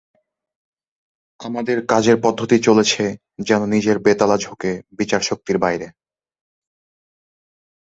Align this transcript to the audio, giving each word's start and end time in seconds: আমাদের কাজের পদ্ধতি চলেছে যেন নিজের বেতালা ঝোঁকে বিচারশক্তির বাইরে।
আমাদের 1.39 1.77
কাজের 1.85 2.17
পদ্ধতি 2.21 2.57
চলেছে 2.59 3.03
যেন 3.39 3.61
নিজের 3.65 3.97
বেতালা 3.99 4.37
ঝোঁকে 4.37 4.71
বিচারশক্তির 4.97 5.57
বাইরে। 5.57 5.87